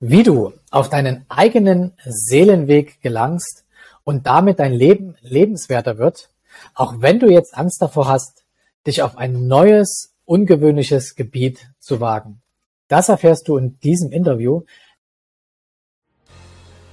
[0.00, 3.64] wie du auf deinen eigenen Seelenweg gelangst
[4.04, 6.30] und damit dein Leben lebenswerter wird,
[6.74, 8.44] auch wenn du jetzt Angst davor hast,
[8.86, 12.40] dich auf ein neues, ungewöhnliches Gebiet zu wagen.
[12.88, 14.62] Das erfährst du in diesem Interview.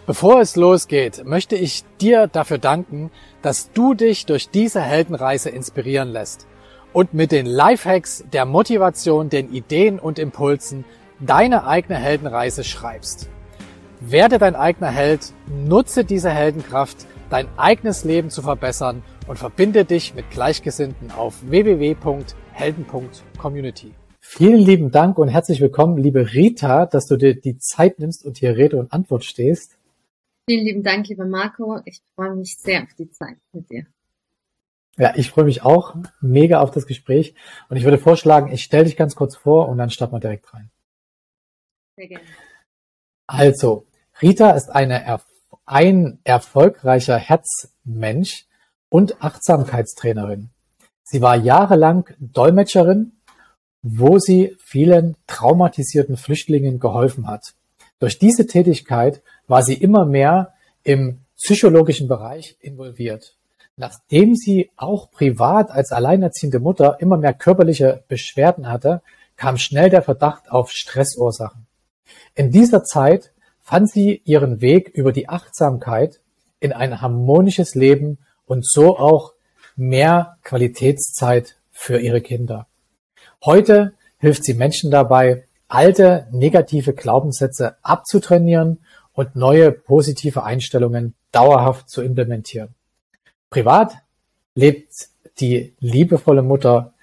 [0.05, 3.11] Bevor es losgeht, möchte ich dir dafür danken,
[3.41, 6.47] dass du dich durch diese Heldenreise inspirieren lässt
[6.93, 10.85] und mit den Lifehacks, der Motivation, den Ideen und Impulsen
[11.19, 13.29] deine eigene Heldenreise schreibst.
[14.01, 20.13] Werde dein eigener Held, nutze diese Heldenkraft, dein eigenes Leben zu verbessern und verbinde dich
[20.13, 23.93] mit Gleichgesinnten auf www.helden.community.
[24.19, 28.35] Vielen lieben Dank und herzlich willkommen, liebe Rita, dass du dir die Zeit nimmst und
[28.37, 29.77] hier Rede und Antwort stehst.
[30.49, 31.79] Vielen lieben Dank, lieber Marco.
[31.85, 33.85] Ich freue mich sehr auf die Zeit mit dir.
[34.97, 37.35] Ja, ich freue mich auch mega auf das Gespräch
[37.69, 40.53] und ich würde vorschlagen, ich stelle dich ganz kurz vor und dann starten wir direkt
[40.53, 40.69] rein.
[43.27, 43.87] Also,
[44.21, 45.19] Rita ist eine,
[45.65, 48.45] ein erfolgreicher Herzmensch
[48.89, 50.49] und Achtsamkeitstrainerin.
[51.03, 53.13] Sie war jahrelang Dolmetscherin,
[53.81, 57.53] wo sie vielen traumatisierten Flüchtlingen geholfen hat.
[57.99, 63.35] Durch diese Tätigkeit war sie immer mehr im psychologischen Bereich involviert.
[63.77, 69.01] Nachdem sie auch privat als alleinerziehende Mutter immer mehr körperliche Beschwerden hatte,
[69.35, 71.64] kam schnell der Verdacht auf Stressursachen.
[72.35, 73.31] In dieser Zeit
[73.61, 76.19] fand sie ihren Weg über die Achtsamkeit
[76.59, 79.33] in ein harmonisches Leben und so auch
[79.75, 82.67] mehr Qualitätszeit für ihre Kinder.
[83.43, 88.79] Heute hilft sie Menschen dabei, alte negative Glaubenssätze abzutrainieren
[89.13, 92.73] und neue positive Einstellungen dauerhaft zu implementieren.
[93.49, 93.97] Privat
[94.53, 95.09] lebt
[95.39, 96.93] die liebevolle Mutter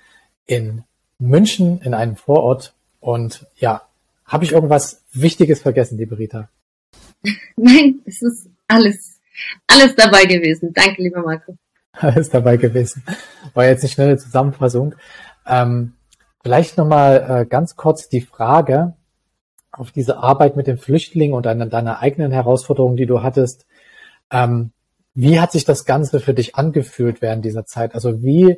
[0.47, 0.85] in
[1.19, 3.83] München in einem Vorort und ja,
[4.33, 6.49] habe ich irgendwas Wichtiges vergessen, liebe Rita?
[7.57, 9.21] Nein, es ist alles,
[9.67, 10.73] alles dabei gewesen.
[10.73, 11.57] Danke, lieber Marco.
[11.93, 13.05] Alles dabei gewesen.
[13.53, 14.95] War jetzt eine schnelle Zusammenfassung.
[15.47, 15.93] Ähm,
[16.43, 18.95] vielleicht nochmal äh, ganz kurz die Frage
[19.71, 23.67] auf diese Arbeit mit den Flüchtlingen und deine, deiner eigenen Herausforderungen, die du hattest.
[24.31, 24.73] Ähm,
[25.13, 27.95] wie hat sich das Ganze für dich angefühlt während dieser Zeit?
[27.95, 28.57] Also wie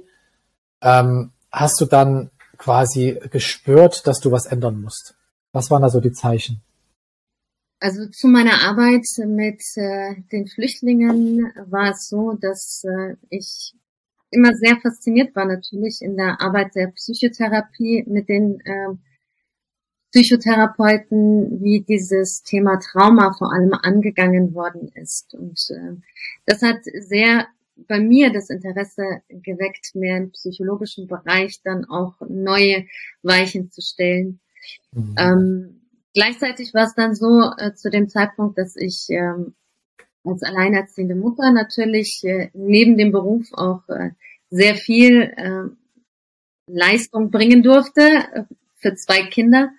[0.80, 5.16] ähm, hast du dann quasi gespürt, dass du was ändern musst?
[5.54, 6.60] Was waren da so die Zeichen?
[7.78, 13.72] Also zu meiner Arbeit mit äh, den Flüchtlingen war es so, dass äh, ich
[14.30, 18.96] immer sehr fasziniert war natürlich in der Arbeit der Psychotherapie mit den äh,
[20.10, 25.34] Psychotherapeuten, wie dieses Thema Trauma vor allem angegangen worden ist.
[25.34, 25.94] Und äh,
[26.46, 32.86] das hat sehr bei mir das Interesse geweckt, mehr im psychologischen Bereich dann auch neue
[33.22, 34.40] Weichen zu stellen
[34.92, 35.14] Mhm.
[35.18, 35.80] Ähm,
[36.12, 39.54] gleichzeitig war es dann so äh, zu dem Zeitpunkt, dass ich ähm,
[40.24, 44.10] als alleinerziehende Mutter natürlich äh, neben dem Beruf auch äh,
[44.50, 45.68] sehr viel äh,
[46.66, 48.44] Leistung bringen durfte äh,
[48.76, 49.70] für zwei Kinder.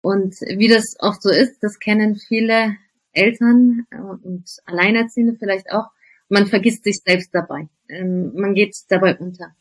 [0.00, 2.76] Und wie das oft so ist, das kennen viele
[3.12, 5.90] Eltern äh, und Alleinerziehende vielleicht auch.
[6.28, 7.68] Man vergisst sich selbst dabei.
[7.88, 9.54] Ähm, man geht dabei unter.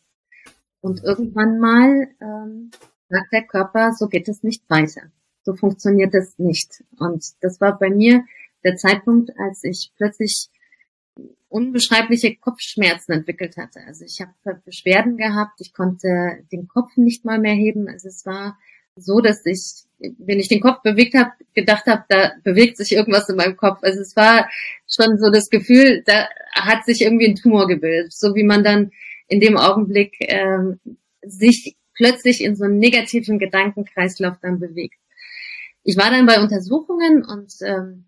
[0.81, 2.71] Und irgendwann mal ähm,
[3.09, 5.11] sagt der Körper, so geht es nicht weiter.
[5.43, 6.83] So funktioniert es nicht.
[6.97, 8.23] Und das war bei mir
[8.63, 10.49] der Zeitpunkt, als ich plötzlich
[11.47, 13.79] unbeschreibliche Kopfschmerzen entwickelt hatte.
[13.88, 17.88] Also ich habe Beschwerden gehabt, ich konnte den Kopf nicht mal mehr heben.
[17.88, 18.57] Also es war
[18.97, 23.29] so, dass ich, wenn ich den Kopf bewegt habe, gedacht habe, da bewegt sich irgendwas
[23.29, 23.79] in meinem Kopf.
[23.83, 24.49] Also es war
[24.88, 28.91] schon so das Gefühl, da hat sich irgendwie ein Tumor gebildet, so wie man dann
[29.27, 30.79] in dem Augenblick ähm,
[31.21, 35.00] sich plötzlich in so einen negativen Gedankenkreislauf dann bewegt.
[35.83, 38.06] Ich war dann bei Untersuchungen und ähm,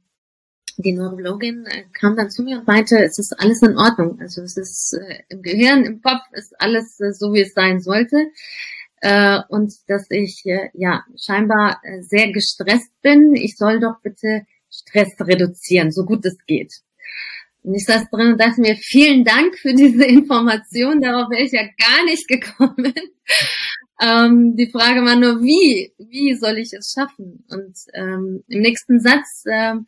[0.78, 4.20] die Neurologin äh, kam dann zu mir und meinte, es ist alles in Ordnung.
[4.20, 7.80] Also es ist äh, im Gehirn, im Kopf ist alles äh, so, wie es sein
[7.80, 8.28] sollte.
[9.02, 13.36] Äh, und dass ich äh, ja scheinbar äh, sehr gestresst bin.
[13.36, 16.74] Ich soll doch bitte Stress reduzieren, so gut es geht.
[17.64, 21.52] Und ich saß drin und dachte mir, vielen Dank für diese Information, darauf wäre ich
[21.52, 22.94] ja gar nicht gekommen.
[24.00, 25.94] Ähm, die Frage war nur, wie?
[25.98, 27.46] Wie soll ich es schaffen?
[27.50, 29.88] Und ähm, im nächsten Satz ähm,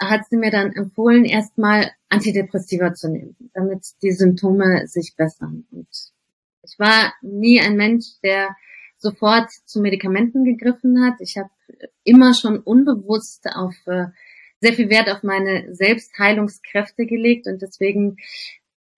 [0.00, 5.66] hat sie mir dann empfohlen, erstmal Antidepressiva zu nehmen, damit die Symptome sich bessern.
[5.70, 5.88] Und
[6.62, 8.56] ich war nie ein Mensch, der
[8.96, 11.20] sofort zu Medikamenten gegriffen hat.
[11.20, 11.50] Ich habe
[12.04, 14.06] immer schon unbewusst auf äh,
[14.60, 18.18] sehr viel Wert auf meine Selbstheilungskräfte gelegt und deswegen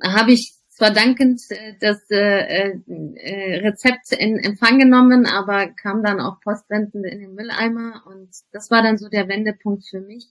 [0.02, 6.20] habe ich zwar dankend äh, das äh, äh, Rezept in Empfang genommen, aber kam dann
[6.20, 10.26] auch postwendend in den Mülleimer und das war dann so der Wendepunkt für mich,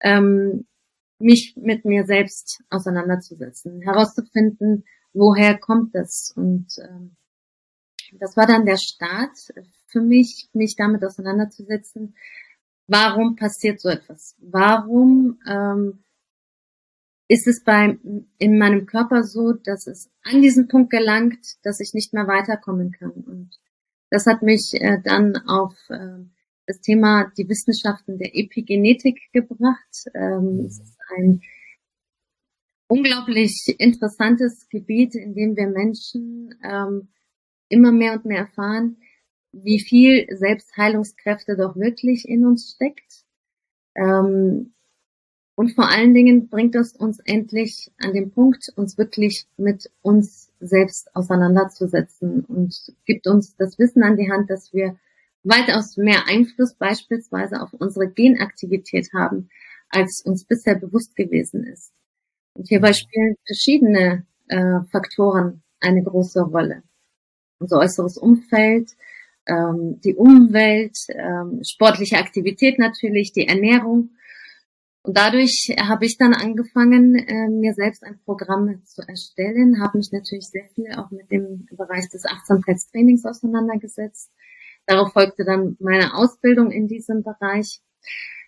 [0.00, 0.66] ähm,
[1.18, 7.16] mich mit mir selbst auseinanderzusetzen, herauszufinden, woher kommt das und ähm,
[8.20, 9.36] das war dann der Start
[9.88, 12.14] für mich, mich damit auseinanderzusetzen,
[12.86, 14.36] warum passiert so etwas?
[14.38, 16.04] Warum ähm,
[17.28, 17.98] ist es bei,
[18.38, 22.92] in meinem Körper so, dass es an diesen Punkt gelangt, dass ich nicht mehr weiterkommen
[22.92, 23.12] kann.
[23.12, 23.50] Und
[24.10, 26.24] das hat mich äh, dann auf äh,
[26.66, 30.04] das Thema die Wissenschaften der Epigenetik gebracht.
[30.14, 31.40] Ähm, es ist ein
[32.88, 37.08] unglaublich interessantes Gebiet, in dem wir Menschen ähm,
[37.68, 38.98] immer mehr und mehr erfahren,
[39.52, 43.24] wie viel Selbstheilungskräfte doch wirklich in uns steckt.
[43.94, 44.73] Ähm,
[45.56, 50.50] und vor allen Dingen bringt es uns endlich an den Punkt, uns wirklich mit uns
[50.58, 52.74] selbst auseinanderzusetzen und
[53.04, 54.96] gibt uns das Wissen an die Hand, dass wir
[55.44, 59.48] weitaus mehr Einfluss beispielsweise auf unsere Genaktivität haben,
[59.90, 61.92] als uns bisher bewusst gewesen ist.
[62.54, 66.82] Und hierbei spielen verschiedene äh, Faktoren eine große Rolle.
[67.60, 68.90] Unser äußeres Umfeld,
[69.46, 74.10] ähm, die Umwelt, ähm, sportliche Aktivität natürlich, die Ernährung
[75.04, 80.10] und dadurch habe ich dann angefangen, äh, mir selbst ein Programm zu erstellen, habe mich
[80.12, 84.30] natürlich sehr viel auch mit dem Bereich des Achtsamkeitstrainings auseinandergesetzt.
[84.86, 87.82] Darauf folgte dann meine Ausbildung in diesem Bereich.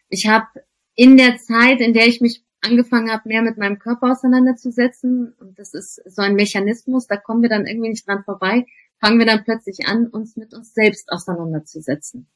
[0.08, 0.46] Ich habe
[0.94, 5.58] in der Zeit, in der ich mich angefangen habe, mehr mit meinem Körper auseinanderzusetzen, und
[5.58, 8.64] das ist so ein Mechanismus, da kommen wir dann irgendwie nicht dran vorbei,
[8.98, 12.28] fangen wir dann plötzlich an, uns mit uns selbst auseinanderzusetzen.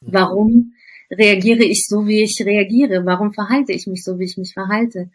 [0.00, 0.72] Warum
[1.18, 3.04] reagiere ich so, wie ich reagiere?
[3.04, 5.10] Warum verhalte ich mich so, wie ich mich verhalte?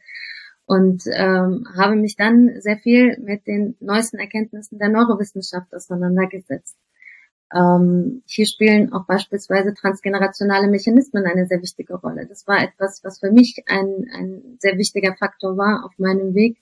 [0.66, 6.78] Und ähm, habe mich dann sehr viel mit den neuesten Erkenntnissen der Neurowissenschaft auseinandergesetzt.
[7.52, 12.28] Ähm, hier spielen auch beispielsweise transgenerationale Mechanismen eine sehr wichtige Rolle.
[12.28, 16.58] Das war etwas, was für mich ein, ein sehr wichtiger Faktor war auf meinem Weg,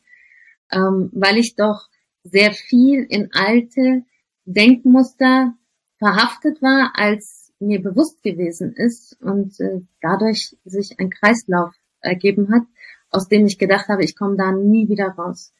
[0.72, 1.90] ähm, weil ich doch
[2.24, 4.04] sehr viel in alte
[4.46, 5.54] Denkmuster
[6.00, 12.64] verhaftet war als mir bewusst gewesen ist und äh, dadurch sich ein Kreislauf ergeben hat,
[13.10, 15.54] aus dem ich gedacht habe, ich komme da nie wieder raus.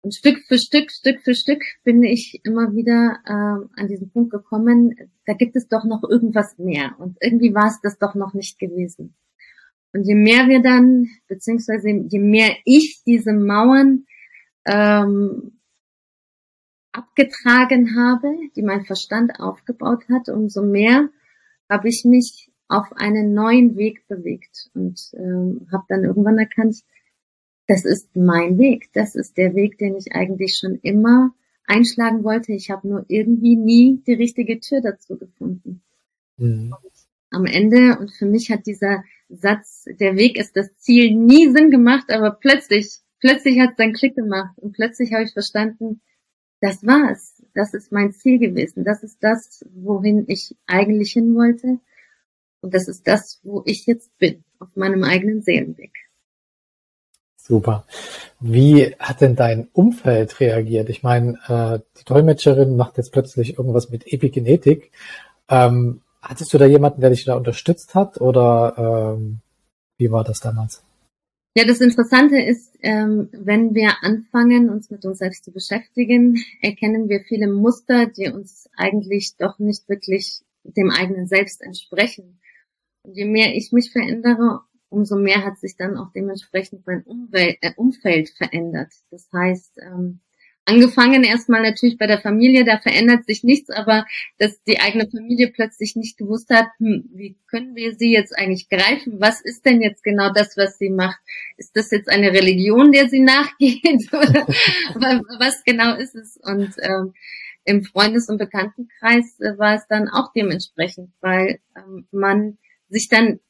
[0.00, 4.30] Und Stück für Stück, Stück für Stück bin ich immer wieder äh, an diesen Punkt
[4.30, 4.94] gekommen,
[5.26, 6.94] da gibt es doch noch irgendwas mehr.
[6.98, 9.16] Und irgendwie war es das doch noch nicht gewesen.
[9.92, 14.06] Und je mehr wir dann, beziehungsweise je mehr ich diese Mauern
[14.66, 15.57] ähm,
[16.92, 21.08] abgetragen habe, die mein Verstand aufgebaut hat, umso mehr
[21.68, 26.76] habe ich mich auf einen neuen Weg bewegt und ähm, habe dann irgendwann erkannt,
[27.66, 31.34] das ist mein Weg, das ist der Weg, den ich eigentlich schon immer
[31.66, 32.52] einschlagen wollte.
[32.52, 35.82] Ich habe nur irgendwie nie die richtige Tür dazu gefunden.
[36.38, 36.74] Mhm.
[37.30, 41.70] Am Ende, und für mich hat dieser Satz, der Weg ist das Ziel, nie Sinn
[41.70, 46.00] gemacht, aber plötzlich, plötzlich hat es dann Klick gemacht und plötzlich habe ich verstanden,
[46.60, 47.42] das war's.
[47.54, 48.84] Das ist mein Ziel gewesen.
[48.84, 51.78] Das ist das, wohin ich eigentlich hin wollte.
[52.60, 55.92] Und das ist das, wo ich jetzt bin, auf meinem eigenen Seelenweg.
[57.36, 57.86] Super.
[58.40, 60.90] Wie hat denn dein Umfeld reagiert?
[60.90, 64.90] Ich meine, äh, die Dolmetscherin macht jetzt plötzlich irgendwas mit Epigenetik.
[65.48, 69.40] Ähm, hattest du da jemanden, der dich da unterstützt hat oder ähm,
[69.96, 70.82] wie war das damals?
[71.58, 77.08] Ja, das Interessante ist, ähm, wenn wir anfangen, uns mit uns selbst zu beschäftigen, erkennen
[77.08, 82.40] wir viele Muster, die uns eigentlich doch nicht wirklich dem eigenen Selbst entsprechen.
[83.02, 87.58] Und je mehr ich mich verändere, umso mehr hat sich dann auch dementsprechend mein Umwelt,
[87.62, 88.92] äh, Umfeld verändert.
[89.10, 90.20] Das heißt, ähm,
[90.68, 94.06] angefangen erstmal natürlich bei der Familie, da verändert sich nichts, aber
[94.38, 98.68] dass die eigene Familie plötzlich nicht gewusst hat, hm, wie können wir sie jetzt eigentlich
[98.68, 99.20] greifen?
[99.20, 101.18] Was ist denn jetzt genau das, was sie macht?
[101.56, 104.12] Ist das jetzt eine Religion, der sie nachgeht?
[104.12, 106.38] was genau ist es?
[106.42, 107.14] Und ähm,
[107.64, 112.58] im Freundes- und Bekanntenkreis äh, war es dann auch dementsprechend, weil ähm, man
[112.88, 113.40] sich dann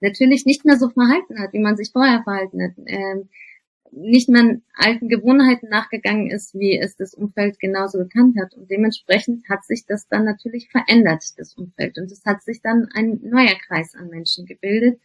[0.00, 2.72] natürlich nicht mehr so verhalten hat, wie man sich vorher verhalten hat.
[2.86, 3.28] Ähm,
[3.92, 8.54] nicht mehr alten Gewohnheiten nachgegangen ist, wie es das Umfeld genauso gekannt hat.
[8.54, 11.98] Und dementsprechend hat sich das dann natürlich verändert, das Umfeld.
[11.98, 15.00] Und es hat sich dann ein neuer Kreis an Menschen gebildet,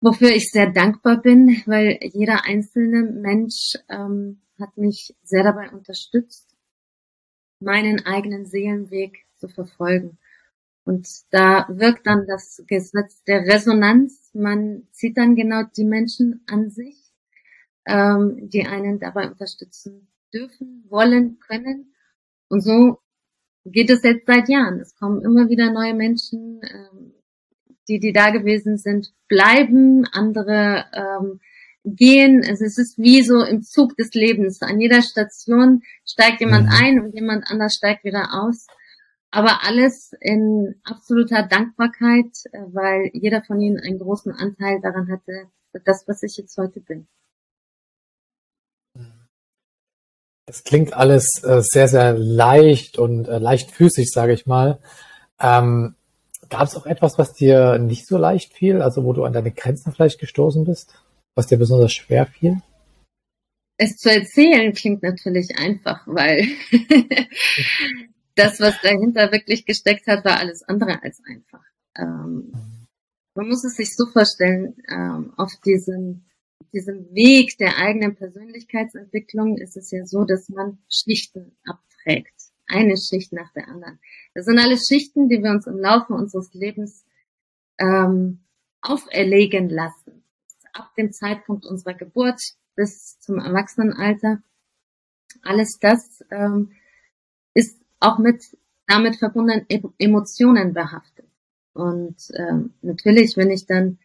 [0.00, 6.56] wofür ich sehr dankbar bin, weil jeder einzelne Mensch ähm, hat mich sehr dabei unterstützt,
[7.60, 10.18] meinen eigenen Seelenweg zu verfolgen.
[10.84, 14.30] Und da wirkt dann das Gesetz der Resonanz.
[14.32, 16.96] Man zieht dann genau die Menschen an sich,
[17.88, 21.94] ähm, die einen dabei unterstützen dürfen, wollen, können.
[22.48, 22.98] Und so
[23.64, 24.80] geht es jetzt seit Jahren.
[24.80, 27.14] Es kommen immer wieder neue Menschen, ähm,
[27.88, 31.40] die, die da gewesen sind, bleiben, andere ähm,
[31.84, 32.44] gehen.
[32.46, 34.60] Also es ist wie so im Zug des Lebens.
[34.60, 36.74] An jeder Station steigt jemand mhm.
[36.74, 38.66] ein und jemand anders steigt wieder aus.
[39.30, 45.48] Aber alles in absoluter Dankbarkeit, äh, weil jeder von ihnen einen großen Anteil daran hatte,
[45.84, 47.08] das, was ich jetzt heute bin.
[50.48, 54.78] Es klingt alles äh, sehr, sehr leicht und äh, leichtfüßig, sage ich mal.
[55.38, 55.94] Ähm,
[56.48, 59.50] Gab es auch etwas, was dir nicht so leicht fiel, also wo du an deine
[59.50, 60.94] Grenzen vielleicht gestoßen bist,
[61.34, 62.62] was dir besonders schwer fiel?
[63.76, 66.46] Es zu erzählen klingt natürlich einfach, weil
[68.34, 71.64] das, was dahinter wirklich gesteckt hat, war alles andere als einfach.
[71.96, 72.52] Ähm,
[73.34, 76.24] man muss es sich so vorstellen, ähm, auf diesem,
[76.72, 82.34] diesem Weg der eigenen Persönlichkeitsentwicklung ist es ja so, dass man Schichten abträgt.
[82.66, 83.98] Eine Schicht nach der anderen.
[84.34, 87.06] Das sind alles Schichten, die wir uns im Laufe unseres Lebens
[87.78, 88.40] ähm,
[88.82, 90.24] auferlegen lassen.
[90.72, 92.40] Ab dem Zeitpunkt unserer Geburt
[92.74, 94.42] bis zum Erwachsenenalter.
[95.42, 96.72] Alles das ähm,
[97.54, 99.66] ist auch mit damit verbundenen
[99.98, 101.26] Emotionen behaftet.
[101.72, 103.98] Und ähm, natürlich, wenn ich dann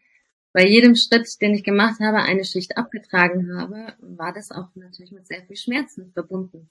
[0.54, 5.12] bei jedem Schritt, den ich gemacht habe, eine Schicht abgetragen habe, war das auch natürlich
[5.12, 6.70] mit sehr viel Schmerzen verbunden,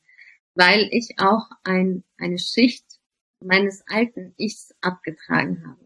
[0.55, 2.87] weil ich auch ein, eine Schicht
[3.41, 5.85] meines alten Ichs abgetragen habe.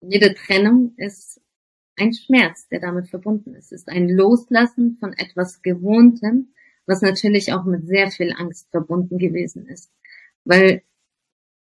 [0.00, 1.40] Jede Trennung ist
[1.96, 3.72] ein Schmerz, der damit verbunden ist.
[3.72, 6.54] Es ist ein Loslassen von etwas Gewohntem,
[6.86, 9.92] was natürlich auch mit sehr viel Angst verbunden gewesen ist.
[10.44, 10.82] Weil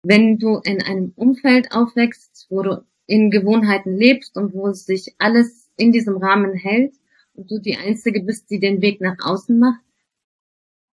[0.03, 5.60] wenn du in einem Umfeld aufwächst, wo du in Gewohnheiten lebst und wo sich alles
[5.81, 6.95] in diesem Rahmen hält
[7.35, 9.81] und du die Einzige bist, die den Weg nach außen macht,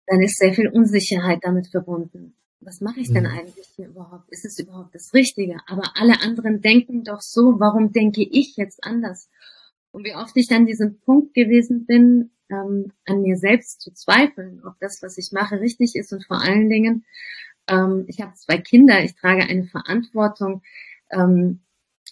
[0.07, 3.31] dann ist sehr viel Unsicherheit damit verbunden was mache ich denn mhm.
[3.31, 4.31] eigentlich hier überhaupt?
[4.31, 5.57] Ist es überhaupt das Richtige?
[5.67, 9.29] Aber alle anderen denken doch so, warum denke ich jetzt anders?
[9.93, 14.63] Und wie oft ich an diesem Punkt gewesen bin, ähm, an mir selbst zu zweifeln,
[14.65, 17.05] ob das, was ich mache, richtig ist und vor allen Dingen,
[17.67, 20.63] ähm, ich habe zwei Kinder, ich trage eine Verantwortung.
[21.11, 21.61] Ähm,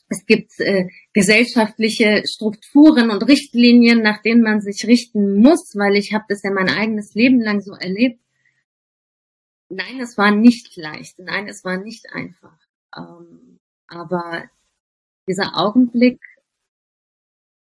[0.09, 6.15] es gibt äh, gesellschaftliche Strukturen und Richtlinien, nach denen man sich richten muss, weil ich
[6.15, 8.21] habe das ja mein eigenes Leben lang so erlebt.
[9.69, 11.19] Nein, es war nicht leicht.
[11.19, 12.59] Nein, es war nicht einfach.
[12.97, 14.49] Ähm, aber
[15.27, 16.21] dieser Augenblick,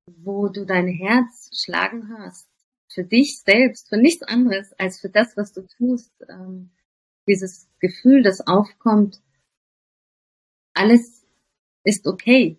[0.05, 2.47] wo du dein Herz schlagen hörst,
[2.87, 6.71] für dich selbst, für nichts anderes als für das, was du tust, ähm,
[7.27, 9.21] dieses Gefühl, das aufkommt,
[10.73, 11.20] alles
[11.83, 12.57] ist okay.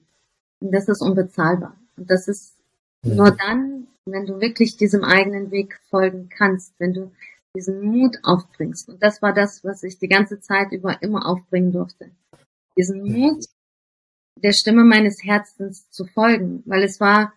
[0.60, 1.76] Und das ist unbezahlbar.
[1.96, 2.56] Und das ist
[3.04, 3.14] ja.
[3.14, 7.12] nur dann, wenn du wirklich diesem eigenen Weg folgen kannst, wenn du
[7.54, 8.88] diesen Mut aufbringst.
[8.88, 12.10] Und das war das, was ich die ganze Zeit über immer aufbringen durfte.
[12.76, 13.44] Diesen Mut,
[14.36, 17.32] der Stimme meines Herzens zu folgen, weil es war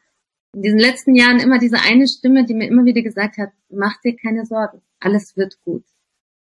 [0.53, 3.99] in diesen letzten Jahren immer diese eine Stimme, die mir immer wieder gesagt hat, mach
[4.01, 5.83] dir keine Sorgen, alles wird gut.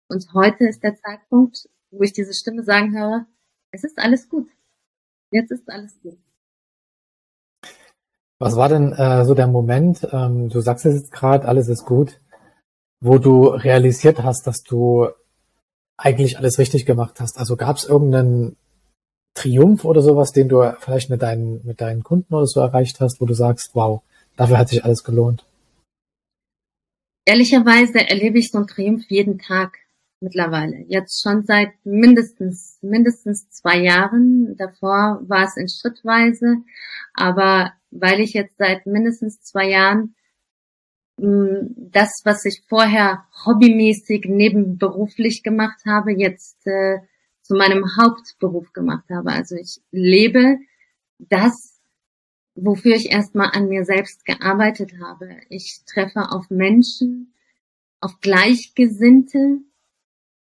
[0.08, 3.26] Und heute ist der Zeitpunkt, wo ich diese Stimme sagen höre,
[3.70, 4.50] es ist alles gut.
[5.34, 6.16] Jetzt ist alles gut.
[8.38, 11.84] Was war denn äh, so der Moment, ähm, du sagst es jetzt gerade, alles ist
[11.84, 12.20] gut
[13.04, 15.08] wo du realisiert hast, dass du
[15.98, 17.36] eigentlich alles richtig gemacht hast?
[17.36, 18.56] Also gab es irgendeinen
[19.34, 23.20] Triumph oder sowas, den du vielleicht mit deinen, mit deinen Kunden oder so erreicht hast,
[23.20, 24.02] wo du sagst, wow,
[24.36, 25.44] dafür hat sich alles gelohnt?
[27.26, 29.78] Ehrlicherweise erlebe ich so einen Triumph jeden Tag
[30.24, 30.84] mittlerweile.
[30.88, 34.56] Jetzt schon seit mindestens, mindestens zwei Jahren.
[34.56, 36.56] Davor war es in Schrittweise.
[37.12, 40.16] Aber weil ich jetzt seit mindestens zwei Jahren
[41.16, 46.98] das, was ich vorher hobbymäßig nebenberuflich gemacht habe, jetzt äh,
[47.42, 49.30] zu meinem Hauptberuf gemacht habe.
[49.30, 50.58] Also ich lebe
[51.18, 51.80] das,
[52.56, 55.36] wofür ich erstmal an mir selbst gearbeitet habe.
[55.50, 57.32] Ich treffe auf Menschen,
[58.00, 59.60] auf Gleichgesinnte,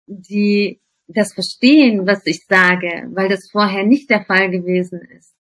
[0.06, 5.34] die das verstehen, was ich sage, weil das vorher nicht der Fall gewesen ist.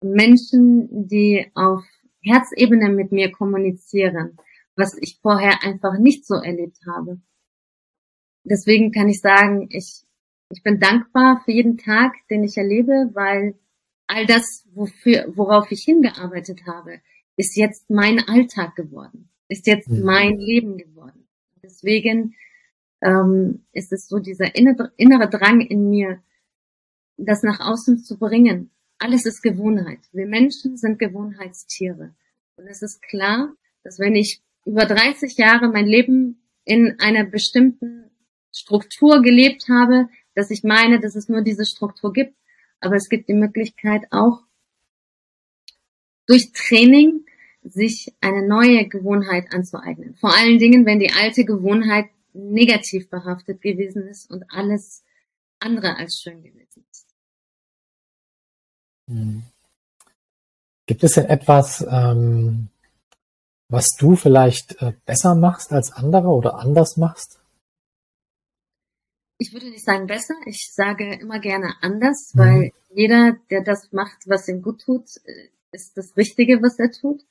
[0.00, 1.84] Menschen, die auf
[2.22, 4.36] Herzebene mit mir kommunizieren,
[4.76, 7.20] was ich vorher einfach nicht so erlebt habe.
[8.44, 10.04] Deswegen kann ich sagen, ich,
[10.50, 13.54] ich bin dankbar für jeden Tag, den ich erlebe, weil
[14.06, 17.00] all das, wofür, worauf ich hingearbeitet habe,
[17.36, 20.02] ist jetzt mein Alltag geworden, ist jetzt mhm.
[20.02, 21.26] mein Leben geworden.
[21.62, 22.34] Deswegen
[23.04, 26.22] ähm, ist es so dieser innere, innere Drang in mir,
[27.16, 28.70] das nach außen zu bringen.
[28.98, 30.00] Alles ist Gewohnheit.
[30.12, 32.14] Wir Menschen sind Gewohnheitstiere.
[32.56, 38.10] Und es ist klar, dass wenn ich über 30 Jahre mein Leben in einer bestimmten
[38.50, 42.34] Struktur gelebt habe, dass ich meine, dass es nur diese Struktur gibt.
[42.80, 44.42] Aber es gibt die Möglichkeit auch
[46.26, 47.26] durch Training
[47.62, 50.14] sich eine neue Gewohnheit anzueignen.
[50.14, 55.04] Vor allen Dingen, wenn die alte Gewohnheit negativ behaftet gewesen ist und alles
[55.60, 57.06] andere als schön gewesen ist.
[59.08, 59.42] Hm.
[60.86, 62.68] Gibt es denn etwas, ähm,
[63.68, 67.40] was du vielleicht äh, besser machst als andere oder anders machst?
[69.38, 72.38] Ich würde nicht sagen besser, ich sage immer gerne anders, mhm.
[72.38, 76.92] weil jeder, der das macht, was ihm gut tut, äh, ist das Richtige, was er
[76.92, 77.24] tut.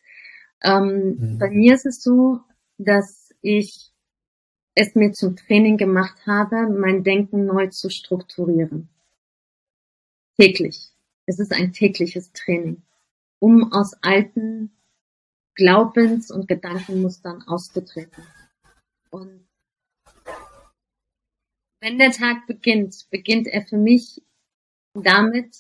[0.64, 1.38] Ähm, mhm.
[1.40, 2.42] Bei mir ist es so,
[2.78, 3.93] dass ich
[4.76, 8.90] es mir zum Training gemacht habe, mein Denken neu zu strukturieren.
[10.40, 10.90] Täglich.
[11.26, 12.82] Es ist ein tägliches Training,
[13.40, 14.72] um aus alten
[15.56, 18.24] Glaubens- und Gedankenmustern auszutreten.
[19.12, 19.48] Und
[21.80, 24.22] wenn der Tag beginnt, beginnt er für mich
[24.94, 25.56] damit,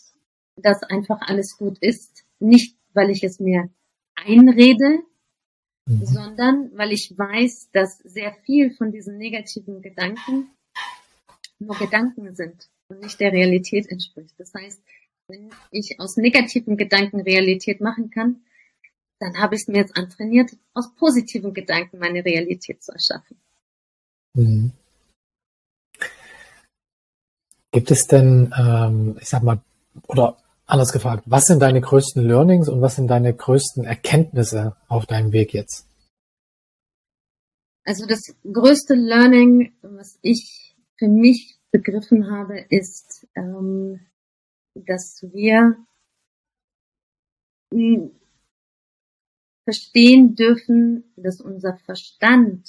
[0.55, 2.25] dass einfach alles gut ist.
[2.39, 3.69] Nicht, weil ich es mir
[4.15, 5.03] einrede,
[5.85, 6.05] mhm.
[6.05, 10.49] sondern weil ich weiß, dass sehr viel von diesen negativen Gedanken
[11.59, 14.33] nur Gedanken sind und nicht der Realität entspricht.
[14.37, 14.81] Das heißt,
[15.27, 18.41] wenn ich aus negativen Gedanken Realität machen kann,
[19.19, 23.37] dann habe ich es mir jetzt antrainiert, aus positiven Gedanken meine Realität zu erschaffen.
[24.33, 24.71] Mhm.
[27.71, 29.61] Gibt es denn, ähm, ich sag mal,
[30.07, 30.37] oder
[30.73, 35.31] anders gefragt, was sind deine größten Learnings und was sind deine größten Erkenntnisse auf deinem
[35.31, 35.87] Weg jetzt?
[37.85, 43.99] Also das größte Learning, was ich für mich begriffen habe, ist, ähm,
[44.73, 45.77] dass wir
[49.65, 52.67] verstehen dürfen, dass unser Verstand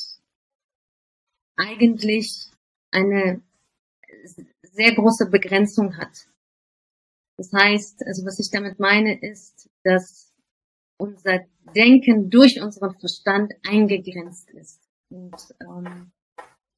[1.56, 2.50] eigentlich
[2.90, 3.40] eine
[4.62, 6.26] sehr große Begrenzung hat.
[7.36, 10.32] Das heißt, also was ich damit meine, ist, dass
[10.98, 11.40] unser
[11.74, 14.80] Denken durch unseren Verstand eingegrenzt ist.
[15.10, 16.12] Und ähm,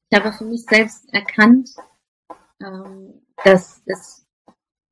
[0.09, 1.69] ich habe für mich selbst erkannt,
[2.61, 4.25] ähm, dass es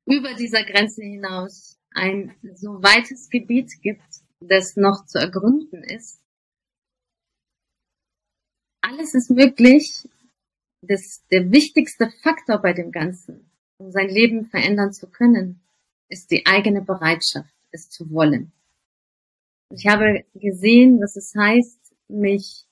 [0.06, 4.06] über dieser Grenze hinaus ein so weites Gebiet gibt,
[4.40, 6.20] das noch zu ergründen ist.
[8.82, 10.08] Alles ist möglich.
[10.82, 15.60] Das, der wichtigste Faktor bei dem Ganzen, um sein Leben verändern zu können,
[16.08, 18.52] ist die eigene Bereitschaft, es zu wollen.
[19.70, 22.66] Ich habe gesehen, was es heißt, mich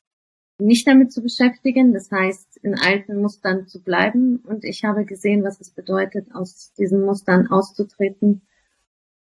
[0.58, 4.36] nicht damit zu beschäftigen, das heißt, in alten Mustern zu bleiben.
[4.46, 8.42] Und ich habe gesehen, was es bedeutet, aus diesen Mustern auszutreten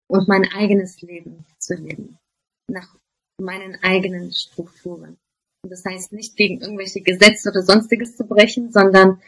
[0.09, 2.19] und mein eigenes Leben zu leben
[2.69, 2.97] nach
[3.39, 5.19] meinen eigenen Strukturen.
[5.63, 9.21] Und das heißt nicht gegen irgendwelche Gesetze oder sonstiges zu brechen, sondern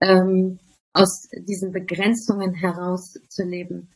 [0.00, 0.58] ähm,
[0.92, 3.88] aus diesen Begrenzungen heraus zu leben,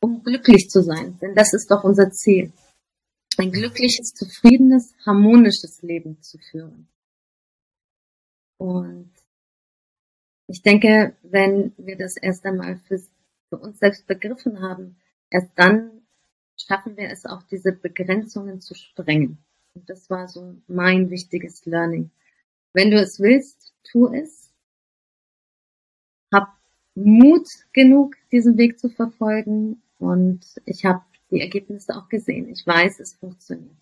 [0.00, 1.18] um glücklich zu sein.
[1.20, 2.52] Denn das ist doch unser Ziel.
[3.36, 6.88] Ein glückliches, zufriedenes, harmonisches Leben zu führen.
[8.58, 9.12] Und
[10.48, 13.00] ich denke, wenn wir das erst einmal für,
[13.48, 14.96] für uns selbst begriffen haben,
[15.30, 16.02] erst dann
[16.56, 19.38] schaffen wir es auch, diese Begrenzungen zu sprengen.
[19.74, 22.10] Und das war so mein wichtiges Learning.
[22.72, 24.47] Wenn du es willst, tu es.
[27.04, 29.82] Mut genug, diesen Weg zu verfolgen.
[29.98, 32.48] Und ich habe die Ergebnisse auch gesehen.
[32.48, 33.76] Ich weiß, es funktioniert.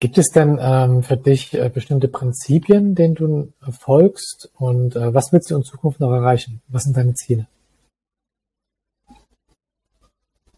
[0.00, 4.50] Gibt es denn ähm, für dich äh, bestimmte Prinzipien, denen du folgst?
[4.54, 6.60] Und äh, was willst du in Zukunft noch erreichen?
[6.68, 7.48] Was sind deine Ziele?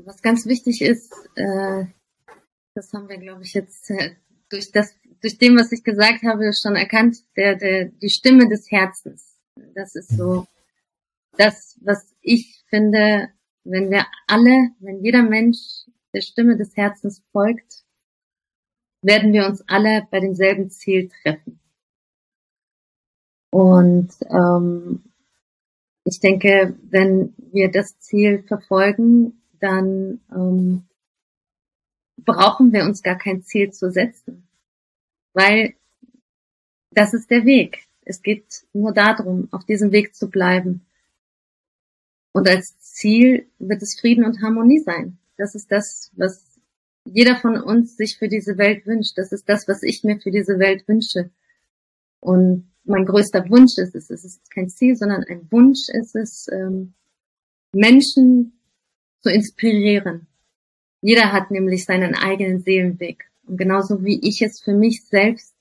[0.06, 1.84] was ganz wichtig ist, äh,
[2.74, 4.14] das haben wir, glaube ich, jetzt äh,
[4.48, 8.70] durch das, durch dem, was ich gesagt habe, schon erkannt, der, der, die Stimme des
[8.70, 9.25] Herzens.
[9.74, 10.46] Das ist so
[11.36, 13.28] das, was ich finde,
[13.64, 17.84] wenn wir alle, wenn jeder Mensch der Stimme des Herzens folgt,
[19.02, 21.60] werden wir uns alle bei demselben Ziel treffen.
[23.50, 25.04] Und ähm,
[26.04, 30.86] ich denke, wenn wir das Ziel verfolgen, dann ähm,
[32.18, 34.48] brauchen wir uns gar kein Ziel zu setzen,
[35.32, 35.74] weil
[36.90, 37.85] das ist der Weg.
[38.06, 40.86] Es geht nur darum, auf diesem Weg zu bleiben.
[42.32, 45.18] Und als Ziel wird es Frieden und Harmonie sein.
[45.36, 46.58] Das ist das, was
[47.04, 49.18] jeder von uns sich für diese Welt wünscht.
[49.18, 51.30] Das ist das, was ich mir für diese Welt wünsche.
[52.20, 56.46] Und mein größter Wunsch ist es, es ist kein Ziel, sondern ein Wunsch ist es,
[56.52, 56.94] ähm,
[57.72, 58.52] Menschen
[59.20, 60.26] zu inspirieren.
[61.00, 65.54] Jeder hat nämlich seinen eigenen Seelenweg Und genauso wie ich es für mich selbst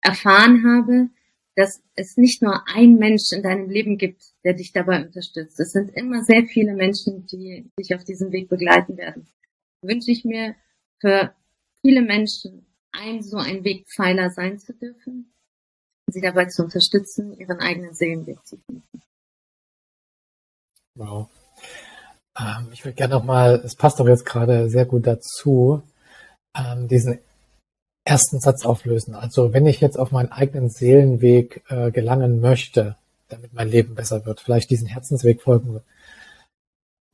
[0.00, 1.08] erfahren habe,
[1.54, 5.60] dass es nicht nur ein Mensch in deinem Leben gibt, der dich dabei unterstützt.
[5.60, 9.28] Es sind immer sehr viele Menschen, die dich auf diesem Weg begleiten werden.
[9.82, 10.54] Wünsche ich mir
[11.00, 11.34] für
[11.82, 15.32] viele Menschen ein so ein Wegpfeiler sein zu dürfen,
[16.10, 19.02] sie dabei zu unterstützen, ihren eigenen Seelenweg zu finden.
[20.94, 21.28] Wow.
[22.38, 25.82] Ähm, ich würde gerne nochmal, es passt doch jetzt gerade sehr gut dazu,
[26.54, 27.18] ähm, diesen
[28.04, 29.14] ersten Satz auflösen.
[29.14, 32.96] Also wenn ich jetzt auf meinen eigenen Seelenweg äh, gelangen möchte,
[33.28, 35.82] damit mein Leben besser wird, vielleicht diesen Herzensweg folgen will,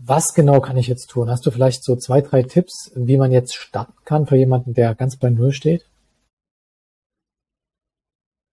[0.00, 1.28] was genau kann ich jetzt tun?
[1.28, 4.94] Hast du vielleicht so zwei, drei Tipps, wie man jetzt starten kann für jemanden, der
[4.94, 5.88] ganz bei Null steht?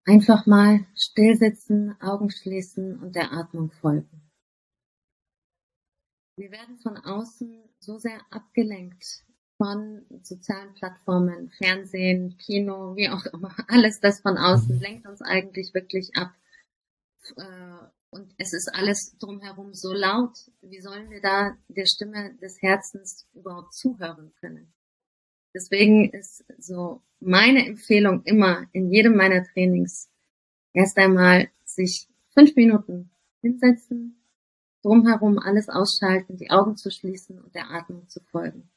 [0.07, 4.23] Einfach mal stillsitzen, Augen schließen und der Atmung folgen.
[6.37, 9.25] Wir werden von außen so sehr abgelenkt
[9.57, 13.55] von sozialen Plattformen, Fernsehen, Kino, wie auch immer.
[13.69, 16.33] Alles das von außen lenkt uns eigentlich wirklich ab.
[17.37, 20.39] Äh, und es ist alles drumherum so laut.
[20.61, 24.73] Wie sollen wir da der Stimme des Herzens überhaupt zuhören können?
[25.53, 30.11] Deswegen ist so meine Empfehlung immer in jedem meiner Trainings
[30.73, 34.21] erst einmal sich fünf Minuten hinsetzen,
[34.83, 38.71] drumherum alles ausschalten, die Augen zu schließen und der Atmung zu folgen.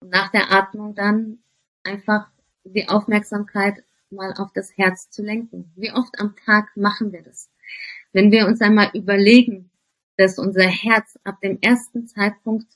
[0.00, 1.38] Und nach der Atmung dann
[1.82, 2.28] einfach
[2.64, 5.72] die Aufmerksamkeit mal auf das Herz zu lenken.
[5.76, 7.50] Wie oft am Tag machen wir das?
[8.12, 9.70] Wenn wir uns einmal überlegen,
[10.16, 12.66] dass unser Herz ab dem ersten Zeitpunkt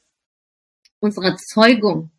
[1.00, 2.10] unserer Zeugung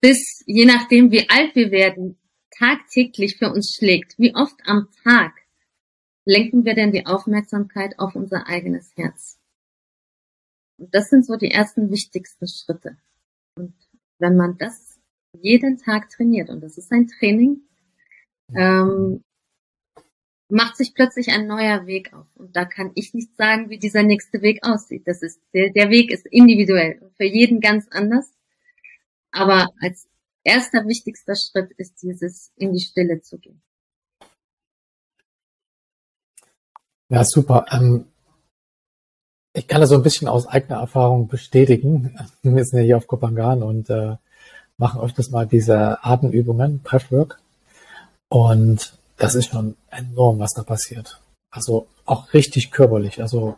[0.00, 2.18] bis je nachdem, wie alt wir werden,
[2.56, 5.32] tagtäglich für uns schlägt, wie oft am Tag
[6.24, 9.38] lenken wir denn die Aufmerksamkeit auf unser eigenes Herz?
[10.78, 12.98] Und das sind so die ersten wichtigsten Schritte.
[13.56, 13.74] Und
[14.18, 14.98] wenn man das
[15.32, 17.62] jeden Tag trainiert, und das ist ein Training,
[18.54, 19.24] ähm,
[20.48, 22.26] macht sich plötzlich ein neuer Weg auf.
[22.34, 25.02] Und da kann ich nicht sagen, wie dieser nächste Weg aussieht.
[25.06, 28.32] Das ist, der, der Weg ist individuell und für jeden ganz anders.
[29.32, 30.08] Aber als
[30.44, 33.60] erster wichtigster Schritt ist dieses, in die Stille zu gehen.
[37.08, 37.66] Ja, super.
[37.70, 38.06] Ähm,
[39.56, 42.14] ich kann das so ein bisschen aus eigener Erfahrung bestätigen.
[42.42, 44.16] Wir sind ja hier auf Kopangan und äh,
[44.76, 47.40] machen öfters mal diese Atemübungen, Breathwork.
[48.28, 51.22] Und das ist schon enorm, was da passiert.
[51.50, 53.22] Also auch richtig körperlich.
[53.22, 53.56] Also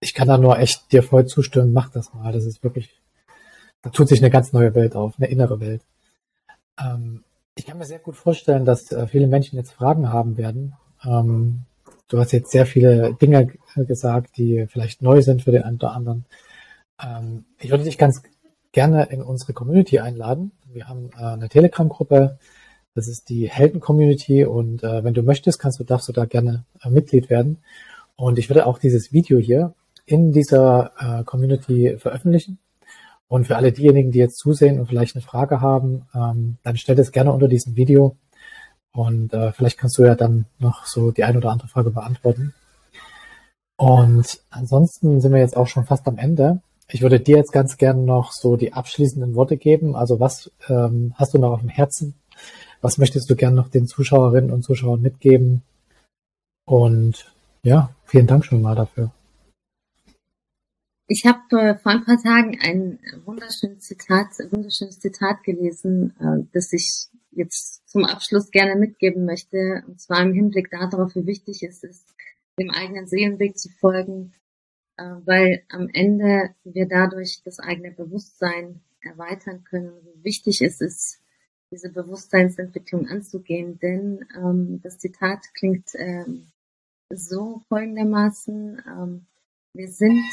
[0.00, 2.32] ich kann da nur echt dir voll zustimmen, mach das mal.
[2.32, 3.00] Das ist wirklich,
[3.80, 5.80] da tut sich eine ganz neue Welt auf, eine innere Welt.
[6.78, 7.24] Ähm,
[7.54, 10.74] ich kann mir sehr gut vorstellen, dass äh, viele Menschen jetzt Fragen haben werden.
[11.02, 11.62] Ähm,
[12.08, 15.92] du hast jetzt sehr viele Dinge gesagt, die vielleicht neu sind für den einen oder
[15.92, 16.24] anderen.
[17.02, 18.22] Ähm, ich würde dich ganz
[18.72, 20.52] gerne in unsere Community einladen.
[20.72, 22.38] Wir haben äh, eine Telegram-Gruppe,
[22.94, 26.64] das ist die Helden-Community und äh, wenn du möchtest, kannst du, darfst du da gerne
[26.82, 27.58] äh, Mitglied werden.
[28.16, 29.74] Und ich werde auch dieses Video hier
[30.06, 32.58] in dieser äh, Community veröffentlichen.
[33.28, 36.98] Und für alle diejenigen, die jetzt zusehen und vielleicht eine Frage haben, ähm, dann stell
[36.98, 38.16] es gerne unter diesem Video.
[38.92, 42.54] Und äh, vielleicht kannst du ja dann noch so die ein oder andere Frage beantworten.
[43.76, 46.62] Und ansonsten sind wir jetzt auch schon fast am Ende.
[46.88, 49.96] Ich würde dir jetzt ganz gerne noch so die abschließenden Worte geben.
[49.96, 52.14] Also was ähm, hast du noch auf dem Herzen?
[52.80, 55.62] Was möchtest du gerne noch den Zuschauerinnen und Zuschauern mitgeben?
[56.64, 59.10] Und ja, vielen Dank schon mal dafür.
[61.08, 66.72] Ich habe äh, vor ein paar Tagen ein wunderschönes Zitat, wunderschönes Zitat gelesen, äh, das
[66.72, 69.84] ich jetzt zum Abschluss gerne mitgeben möchte.
[69.86, 72.15] Und zwar im Hinblick darauf, wie wichtig es ist,
[72.58, 74.34] dem eigenen Seelenweg zu folgen,
[74.96, 81.20] äh, weil am Ende wir dadurch das eigene Bewusstsein erweitern können, wie wichtig es ist,
[81.70, 83.78] diese Bewusstseinsentwicklung anzugehen.
[83.78, 86.46] Denn ähm, das Zitat klingt ähm,
[87.10, 89.26] so folgendermaßen, ähm,
[89.74, 90.24] wir sind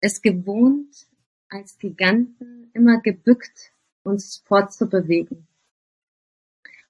[0.00, 1.06] es gewohnt,
[1.48, 5.46] als Giganten immer gebückt uns fortzubewegen.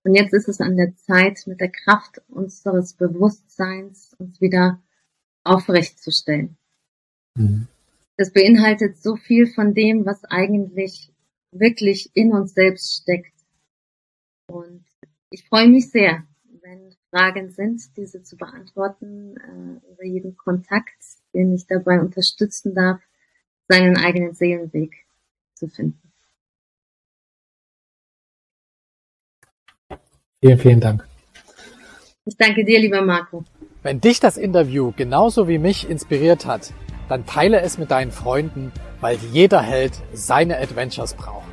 [0.05, 4.83] Und jetzt ist es an der Zeit, mit der Kraft unseres Bewusstseins uns wieder
[5.45, 6.57] aufrechtzustellen.
[7.37, 7.69] Mhm.
[8.17, 11.13] Das beinhaltet so viel von dem, was eigentlich
[11.53, 13.33] wirklich in uns selbst steckt.
[14.49, 14.85] Und
[15.31, 16.27] ich freue mich sehr,
[16.63, 21.03] wenn Fragen sind, diese zu beantworten, äh, über jeden Kontakt,
[21.35, 23.01] den ich dabei unterstützen darf,
[23.69, 25.07] seinen eigenen Seelenweg
[25.55, 26.12] zu finden.
[30.43, 31.07] Vielen, vielen Dank.
[32.25, 33.45] Ich danke dir, lieber Marco.
[33.85, 36.73] Wenn dich das Interview genauso wie mich inspiriert hat,
[37.09, 41.52] dann teile es mit deinen Freunden, weil jeder Held seine Adventures braucht.